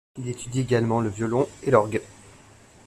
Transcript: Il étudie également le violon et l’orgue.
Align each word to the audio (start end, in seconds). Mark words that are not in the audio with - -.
Il 0.17 0.27
étudie 0.29 0.61
également 0.61 0.99
le 0.99 1.09
violon 1.09 1.47
et 1.61 1.69
l’orgue. 1.69 2.01